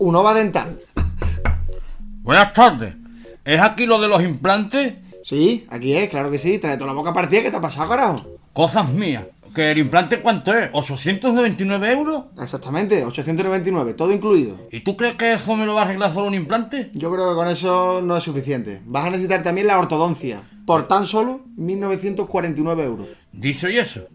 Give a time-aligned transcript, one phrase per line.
[0.00, 0.80] Unova Dental.
[2.22, 2.94] Buenas tardes.
[3.44, 4.94] ¿Es aquí lo de los implantes?
[5.22, 6.58] Sí, aquí es, claro que sí.
[6.58, 7.42] Trae toda la boca partida.
[7.42, 8.38] ¿Qué te ha pasado, carajo?
[8.54, 9.26] Cosas mías.
[9.54, 10.72] ¿Que el implante cuánto es?
[10.72, 12.24] ¿899 euros?
[12.40, 14.56] Exactamente, 899, todo incluido.
[14.70, 16.90] ¿Y tú crees que eso me lo va a arreglar solo un implante?
[16.94, 18.80] Yo creo que con eso no es suficiente.
[18.86, 20.44] Vas a necesitar también la ortodoncia.
[20.64, 23.08] Por tan solo 1949 euros.
[23.32, 24.06] Dicho y eso.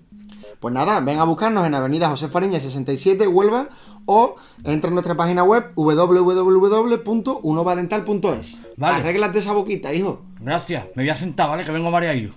[0.60, 3.70] Pues nada, ven a buscarnos en Avenida José Fariña 67, Huelva,
[4.06, 8.58] o entra en nuestra página web www.unovadental.es.
[8.78, 8.96] Vale.
[8.96, 10.22] Arréglate esa boquita, hijo.
[10.40, 10.86] Gracias.
[10.96, 11.66] Me voy a sentar, ¿vale?
[11.66, 12.34] Que vengo mareado.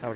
[0.00, 0.06] Se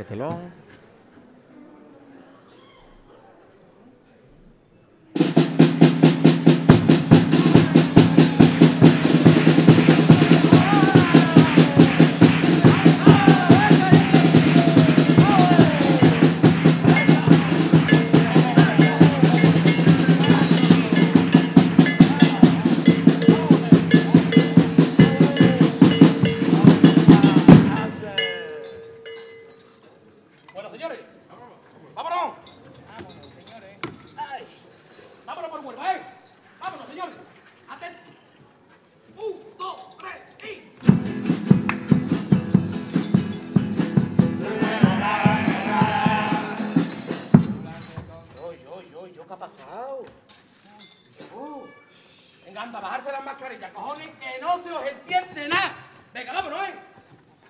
[53.43, 55.73] mascarillas, cojones, que no se os entiende nada.
[56.15, 56.75] Venga, vámonos, ¿eh?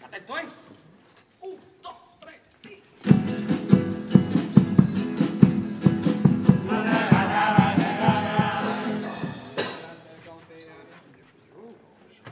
[0.03, 0.47] Atento, ¿eh?
[1.41, 2.83] Un, dos, tres, y...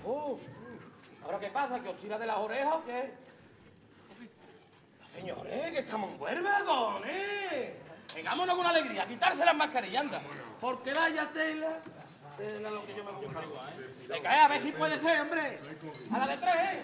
[0.06, 0.38] Oh,
[1.25, 1.81] ¿Ahora qué pasa?
[1.81, 3.12] ¿Que os tira de las orejas o qué?
[5.15, 7.89] Señores, que estamos en Huelva, cojones.
[8.20, 10.20] Vengámonos con alegría, quitarse las mascarillas, anda.
[10.60, 11.78] Porque vaya tela.
[12.36, 14.12] Tela lo que yo me voy a.
[14.12, 15.58] Venga, a ver si puede ser, hombre.
[16.12, 16.82] A la de tres, ¿eh?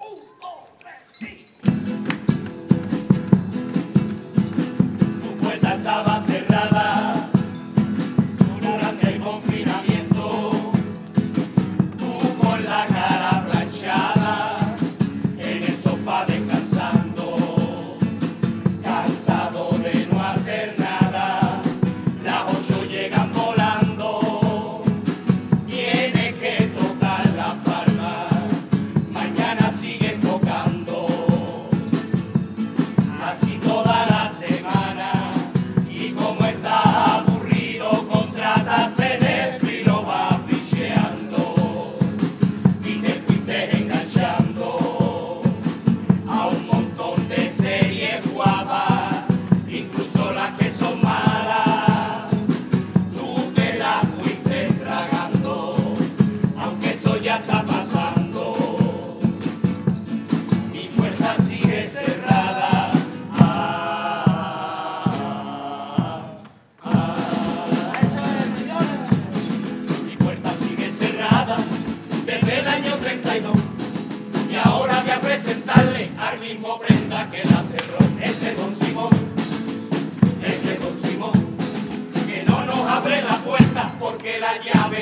[0.00, 1.46] Un, dos, tres, y...
[5.22, 7.28] Tu puerta estaba cerrada
[8.60, 9.55] durante el confinamiento.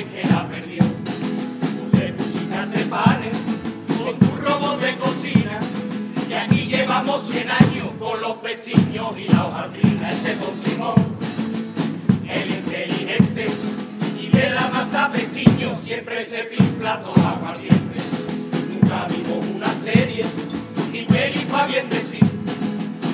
[0.02, 0.82] Que la perdió.
[0.82, 3.36] Tú a hacer panes
[3.96, 5.60] con tu robot de cocina.
[6.28, 10.10] Y aquí llevamos 100 años con los pestiños y la hojaldrina.
[10.10, 10.94] Ese don Simón,
[12.28, 13.46] el inteligente,
[14.20, 18.00] y de la masa pestiño siempre se pimpla toda aguardiente.
[18.72, 20.24] Nunca vimos una serie,
[20.90, 22.24] ni peli pa' bien decir.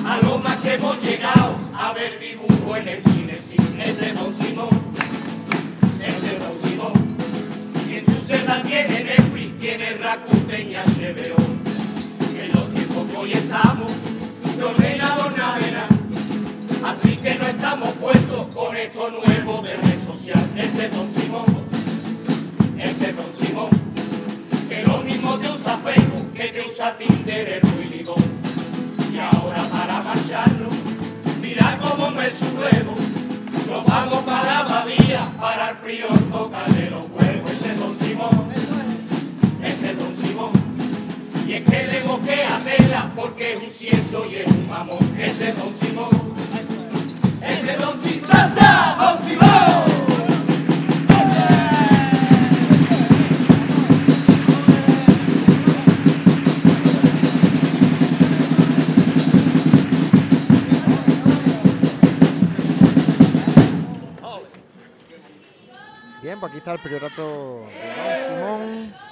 [0.03, 3.37] A lo más que hemos llegado a ver dibujo en el cine.
[3.47, 4.80] Sí, ese don Simón,
[8.31, 11.35] César tiene Netflix, tiene Rakuten y HBO.
[12.39, 13.91] En los tiempos que hoy estamos,
[14.55, 15.87] de ordenador navega.
[16.85, 20.49] Así que no estamos puestos con esto nuevo de red social.
[20.55, 21.45] Este Don Simón,
[22.79, 23.69] este Don Simón,
[24.69, 28.05] que lo mismo te usa Facebook que te usa Tinder, el Willy
[29.13, 30.73] Y ahora para marcharnos,
[31.41, 32.95] mira cómo me sublevo.
[33.67, 37.20] Nos vamos para la bahía, para el frío toca de los huevos.
[41.51, 44.99] Y es que le moquea tela porque es un cieso y es un mamón.
[45.19, 46.33] Este es Don Simón,
[47.41, 48.31] este es Don Simón.
[48.97, 49.51] Don Simón.
[66.21, 69.10] Bien, pues aquí está el priorato de Don Simón.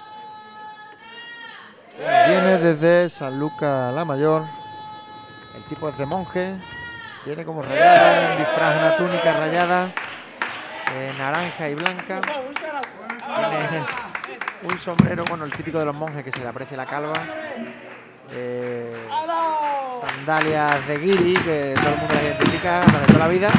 [2.00, 4.44] Viene desde San Lucas la Mayor.
[5.56, 6.56] El tipo es de monje.
[7.26, 9.92] Viene como rayado, un disfraz, una túnica rayada,
[10.94, 12.22] eh, naranja y blanca.
[12.22, 13.86] Tiene
[14.64, 17.22] un sombrero, bueno, el típico de los monjes que se le aprecia la calva.
[18.32, 18.96] Eh,
[20.02, 23.50] sandalias de guiri, que todo el mundo las identifica para toda la vida.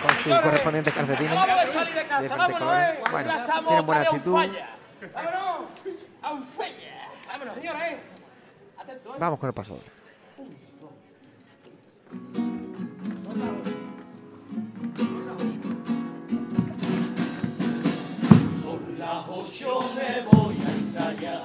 [0.00, 1.32] Con sus correspondientes calcetines.
[1.32, 2.98] Eh.
[3.10, 3.32] Bueno,
[3.66, 4.46] tienen buena actitud.
[5.08, 5.70] Vámonos,
[6.20, 7.08] a un falla.
[7.26, 7.98] Vámonos, señores, eh.
[8.76, 9.18] Atento, eh.
[9.18, 9.78] Vamos con el paso.
[18.60, 21.42] Son las ocho, me voy a ensayar,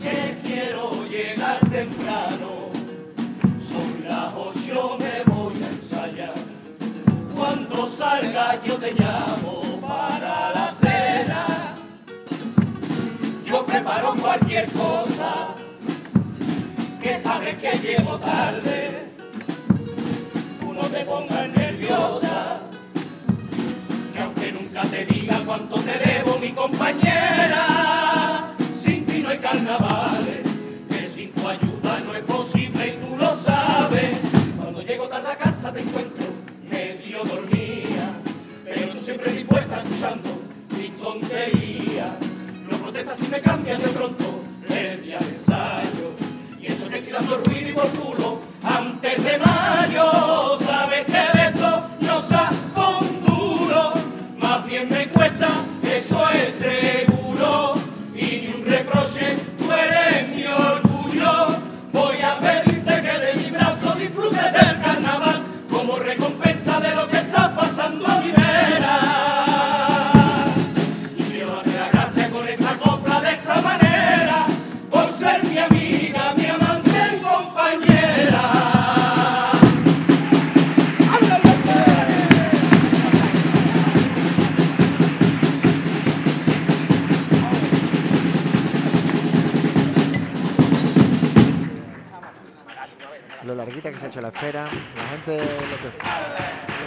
[0.00, 2.70] que quiero llegar temprano.
[3.60, 6.34] Son las ocho, me voy a ensayar,
[7.34, 9.51] cuando salga yo te llamo
[13.82, 15.56] preparo cualquier cosa,
[17.02, 19.08] que sabes que llego tarde,
[20.60, 22.60] tú no te pongas nerviosa
[24.12, 26.51] que aunque nunca te diga cuánto te debo, mi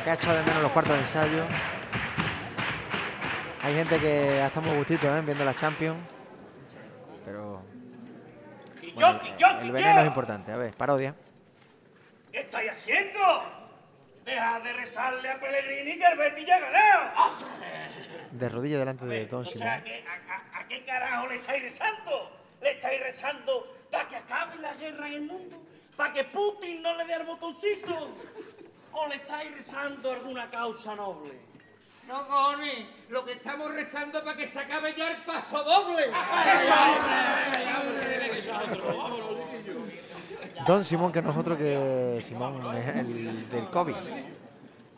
[0.06, 1.44] que ha echado de menos los cuartos de ensayo.
[3.64, 5.22] Hay gente que hasta muy gustito ¿eh?
[5.22, 5.98] viendo la Champions.
[7.26, 7.64] Pero
[8.94, 9.20] bueno,
[9.64, 10.52] el veneno es importante.
[10.52, 11.16] A ver, parodia.
[12.32, 13.20] ¿Qué estáis haciendo?
[14.24, 17.36] Deja de rezarle a Pellegrini que el Betis ya ha ganado.
[18.32, 19.68] De rodillas delante de Don O Simón.
[19.68, 20.04] sea, ¿qué-
[20.54, 22.32] a, qué carajo le estáis rezando?
[22.62, 25.58] ¿Le estáis rezando para que acabe la guerra en el mundo?
[25.98, 28.16] ¿Para que Putin no le dé el botoncito?
[28.98, 31.34] ¿O le estáis rezando alguna causa noble?
[32.08, 36.06] No, cojones, lo que estamos rezando para que se acabe ya el paso doble.
[40.66, 43.96] Don Simón, que no es otro que Simón, es el del COVID.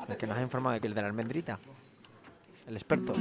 [0.08, 1.58] El que nos ha informado de que el de la almendrita.
[2.68, 3.14] El experto.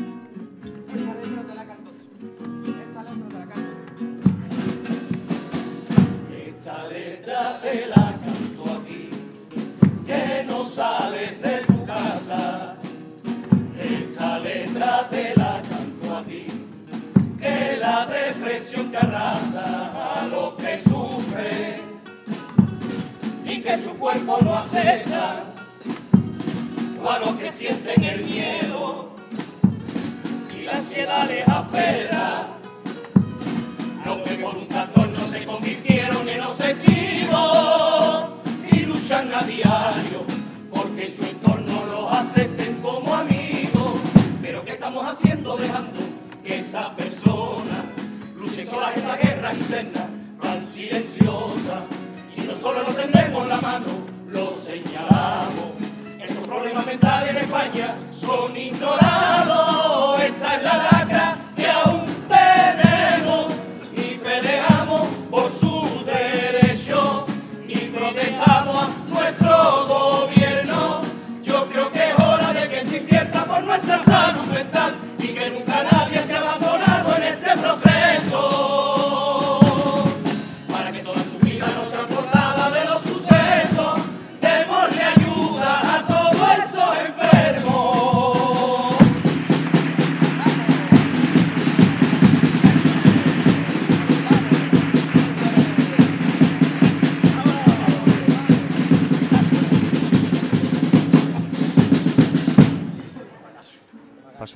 [57.67, 59.36] España son ignorados.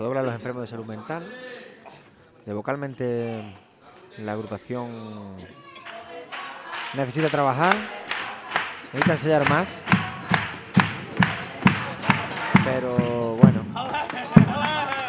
[0.00, 1.30] Paso doble a los enfermos de salud mental.
[2.46, 3.54] De vocalmente
[4.16, 5.36] la agrupación
[6.94, 7.76] necesita trabajar.
[8.94, 9.68] Necesita ensayar más.
[12.64, 13.62] Pero bueno.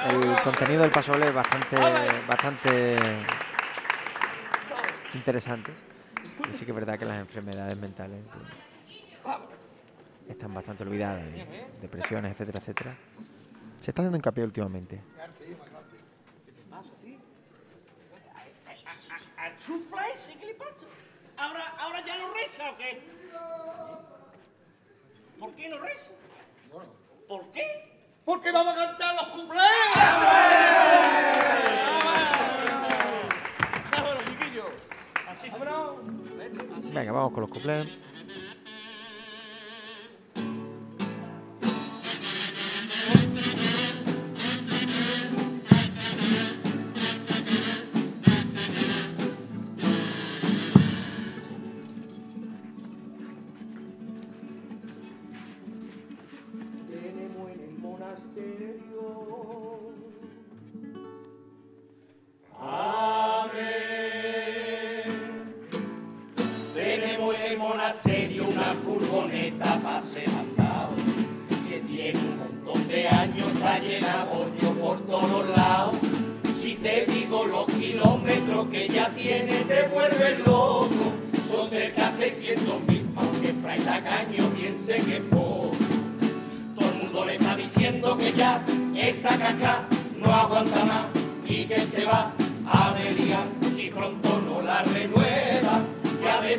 [0.10, 1.78] El contenido del paso es bastante,
[2.28, 2.98] bastante
[5.14, 5.72] interesante.
[6.56, 8.20] Sí que es verdad que las enfermedades mentales
[9.24, 9.38] pues,
[10.28, 11.24] están bastante olvidadas.
[11.34, 12.98] y Depresiones, etcétera, etcétera.
[13.82, 15.02] Se está haciendo hincapié últimamente.
[21.38, 23.02] ¿Ahora, ¿Ahora ya no reza o qué?
[25.40, 26.12] ¿Por qué no reza?
[27.28, 27.92] ¿Por qué?
[28.24, 30.62] Porque vamos a cantar los cumpleaños.
[36.94, 37.98] Venga, vamos con los cumpleaños.
[67.92, 70.96] Monasterio una furgoneta pase mandado
[71.70, 75.98] que tiene un montón de años, está llena bollo por todos lados.
[76.58, 81.12] Si te digo los kilómetros que ya tiene, te vuelves loco.
[81.52, 85.76] Son cerca de 600 mil, aunque Fray Tacaño piense que poco.
[86.80, 88.64] Todo el mundo le está diciendo que ya
[88.96, 89.84] esta caca
[90.18, 91.06] no aguanta más
[91.46, 92.32] y que se va
[92.66, 95.51] a averiar si pronto no la renueva.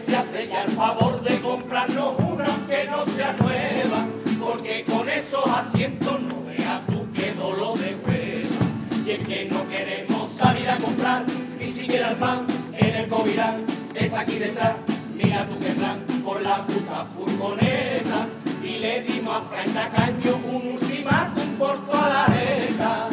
[0.01, 4.07] Si hace ya el favor de comprarnos una que no sea nueva,
[4.41, 9.07] porque con esos asientos no veas tú que dolor de hueva.
[9.07, 11.27] Y es que no queremos salir a comprar
[11.59, 14.77] ni siquiera el pan en el Covirán, está aquí detrás.
[15.15, 18.29] Mira tú que plan por la puta furgoneta
[18.65, 23.09] y le dimos a Frank Tacaño un ultimátum por toda la jeta.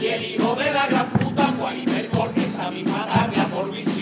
[0.00, 3.95] Y el hijo de la gran puta fue a esa misma tarde por bicicleta.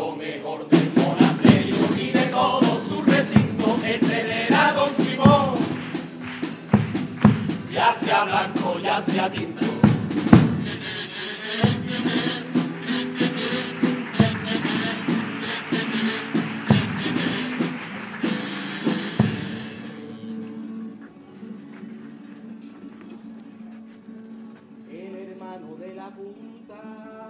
[0.00, 3.76] Lo mejor del monasterio y de todo su recinto
[4.56, 5.56] a Don Simón.
[7.70, 9.66] Ya sea blanco, ya sea tinto.
[24.90, 27.29] el hermano de la punta.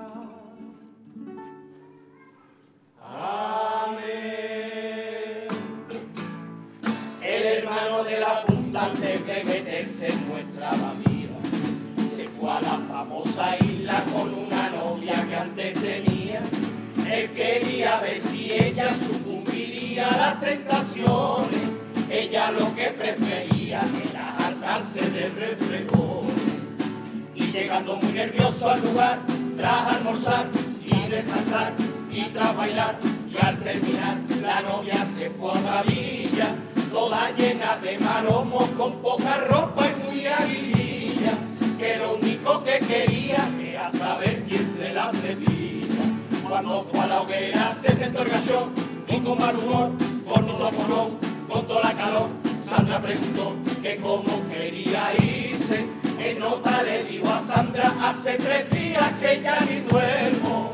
[39.03, 41.33] Poca ropa y muy aguililla,
[41.79, 46.05] que lo único que quería era saber quién se la cepilla.
[46.49, 48.73] Cuando fue a la hoguera se sentó el gallón
[49.09, 49.91] y con mal humor,
[50.33, 52.29] con un con toda la calor,
[52.69, 55.87] Sandra preguntó que cómo quería irse.
[56.19, 60.71] En nota le dijo a Sandra hace tres días que ya ni duermo.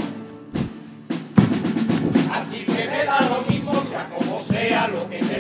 [2.33, 5.36] Así que me da lo mismo, sea como sea, lo que te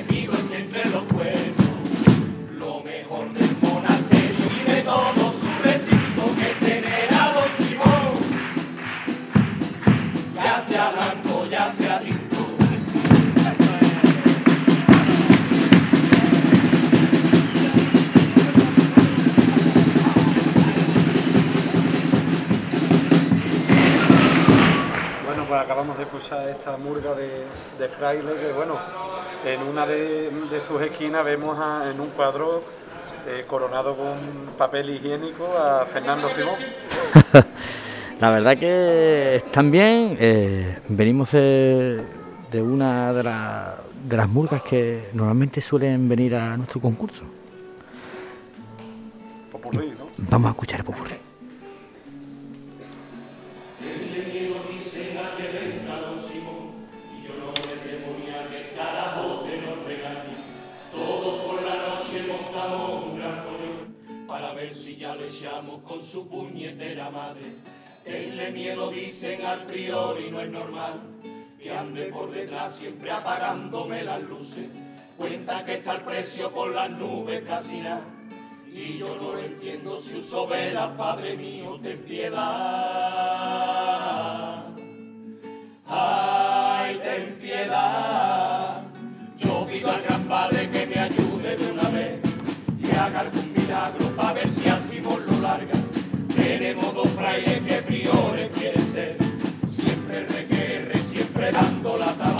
[26.58, 27.44] esta murga de,
[27.78, 28.74] de fraile que bueno,
[29.44, 32.62] en una de, de sus esquinas vemos a- en un cuadro
[33.28, 34.16] eh, coronado con
[34.56, 36.54] papel higiénico a Fernando Simón.
[38.20, 42.02] La verdad que también eh, venimos de,
[42.50, 43.76] de una de, la-
[44.08, 47.24] de las murgas que normalmente suelen venir a nuestro concurso.
[49.52, 50.06] Popurrí, ¿no?
[50.30, 51.14] Vamos a escuchar el popurrí.
[64.56, 67.56] Ver si ya le echamos con su puñetera madre.
[68.04, 71.02] Tenle miedo, dicen al prior y no es normal
[71.60, 74.66] que ande por detrás siempre apagándome las luces.
[75.18, 78.00] Cuenta que está el precio por las nubes casi nada.
[78.72, 82.36] Y yo no lo entiendo si uso velas, padre mío, ten piedad.
[85.86, 88.82] Ay, ten piedad.
[89.36, 92.20] Yo pido al gran padre que me ayude de una vez
[92.78, 93.45] y haga algún
[93.76, 95.74] milagro para ver si así nos lo larga.
[96.34, 99.16] Tenemos dos frailes que priores quieren ser,
[99.68, 102.35] siempre requerre, siempre dando la tabarra.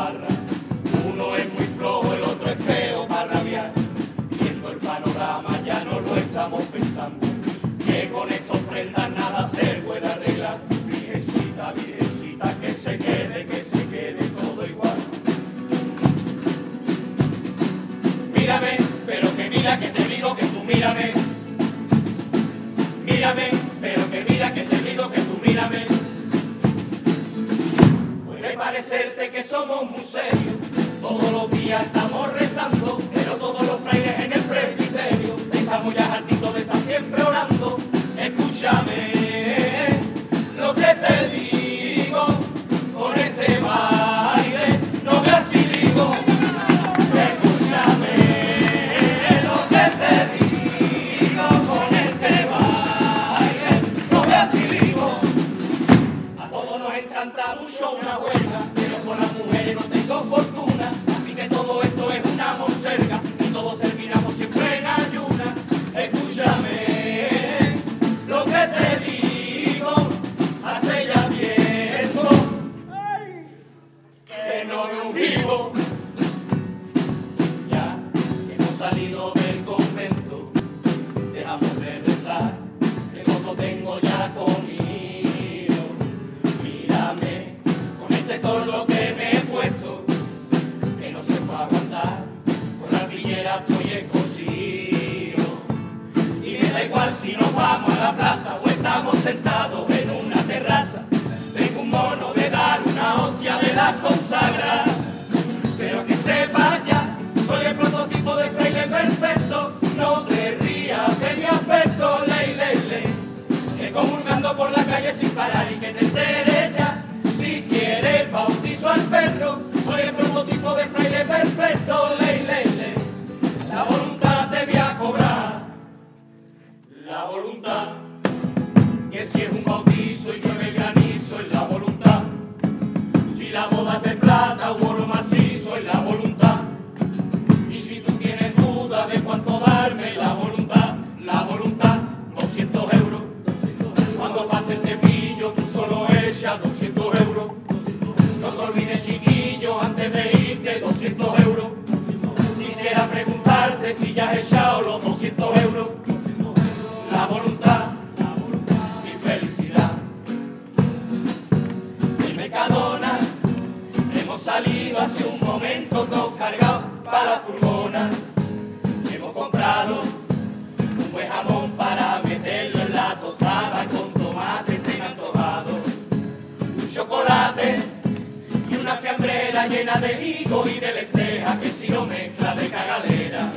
[180.00, 183.48] De higo y de lenteja que si lo mezcla de cagalera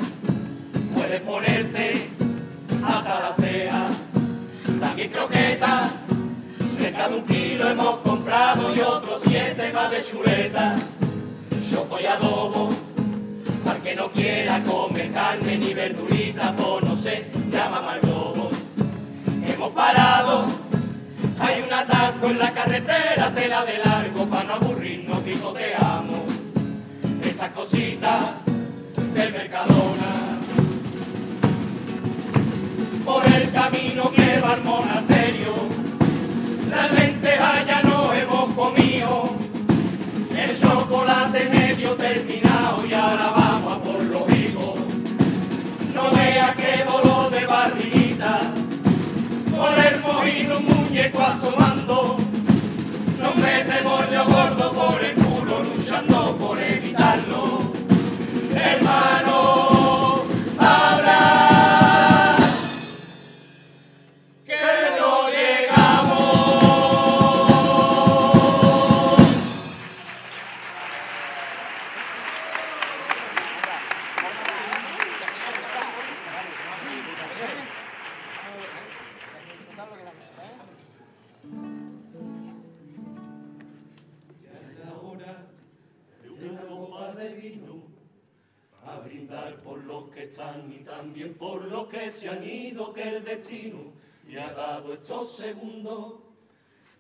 [0.93, 2.09] puedes ponerte
[2.83, 3.87] hasta la ceja.
[4.79, 5.91] También croquetas,
[6.77, 10.75] cerca de un kilo hemos comprado y otros siete más de chuleta.
[11.69, 12.69] Choco y adobo,
[13.65, 18.49] para que no quiera comer carne ni verdurita, pues no sé, llama al globo.
[19.45, 20.45] Hemos parado,
[21.39, 26.28] hay un atasco en la carretera, tela de largo para no aburrirnos, digo te amo
[27.39, 28.33] esa cosita
[29.13, 30.39] del Mercadona.
[33.05, 35.53] Por el camino que va al monasterio,
[36.69, 39.29] las lentejas no hemos comido,
[40.35, 44.79] el chocolate medio terminado y ahora vamos a por los higos.
[45.95, 48.41] No vea qué dolor de barriguita,
[49.55, 52.17] por el mojino un muñeco asomando,
[53.17, 54.58] nos metemos de gordo.
[90.71, 93.79] y también por los que se han ido que el destino
[94.25, 96.13] me ha dado estos segundos.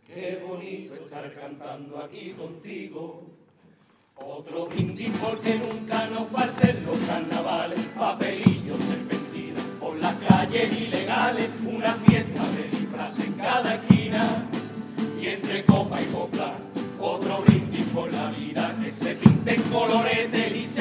[0.05, 3.23] Qué bonito estar cantando aquí contigo.
[4.17, 11.93] Otro brindis porque nunca nos falten los carnavales, papelillos, serpentinas por las calles ilegales, una
[11.93, 14.49] fiesta de libras en cada esquina
[15.21, 16.57] y entre copa y copla,
[16.99, 20.78] otro brindis por la vida que se pinte en colores deliciosas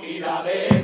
[0.00, 0.77] quiera.